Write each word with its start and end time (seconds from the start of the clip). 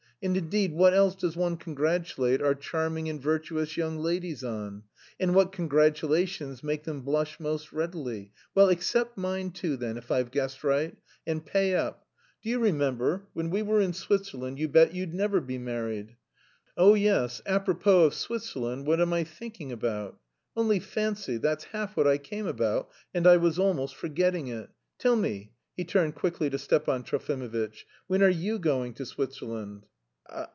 And 0.23 0.37
indeed, 0.37 0.71
what 0.71 0.93
else 0.93 1.15
does 1.15 1.35
one 1.35 1.57
congratulate 1.57 2.43
our 2.43 2.53
charming 2.53 3.09
and 3.09 3.19
virtuous 3.19 3.75
young 3.75 3.97
ladies 3.97 4.43
on? 4.43 4.83
And 5.19 5.33
what 5.33 5.51
congratulations 5.51 6.61
make 6.63 6.83
them 6.83 7.01
blush 7.01 7.39
most 7.39 7.73
readily? 7.73 8.31
Well, 8.53 8.69
accept 8.69 9.17
mine 9.17 9.49
too, 9.49 9.77
then, 9.77 9.97
if 9.97 10.11
I've 10.11 10.29
guessed 10.29 10.63
right! 10.63 10.95
And 11.25 11.43
pay 11.43 11.73
up. 11.73 12.05
Do 12.43 12.51
you 12.51 12.59
remember 12.59 13.23
when 13.33 13.49
we 13.49 13.63
were 13.63 13.81
in 13.81 13.93
Switzerland 13.93 14.59
you 14.59 14.67
bet 14.67 14.93
you'd 14.93 15.11
never 15.15 15.41
be 15.41 15.57
married.... 15.57 16.15
Oh, 16.77 16.93
yes, 16.93 17.41
apropos 17.47 18.03
of 18.05 18.13
Switzerland 18.13 18.85
what 18.85 19.01
am 19.01 19.13
I 19.13 19.23
thinking 19.23 19.71
about? 19.71 20.19
Only 20.55 20.79
fancy, 20.79 21.37
that's 21.37 21.63
half 21.63 21.97
what 21.97 22.05
I 22.05 22.19
came 22.19 22.45
about, 22.45 22.91
and 23.11 23.25
I 23.25 23.37
was 23.37 23.57
almost 23.57 23.95
forgetting 23.95 24.49
it. 24.49 24.69
Tell 24.99 25.15
me," 25.15 25.53
he 25.75 25.83
turned 25.83 26.13
quickly 26.13 26.47
to 26.51 26.59
Stepan 26.59 27.01
Trofimovitch, 27.05 27.87
"when 28.05 28.21
are 28.21 28.29
you 28.29 28.59
going 28.59 28.93
to 28.93 29.05
Switzerland?" 29.07 29.87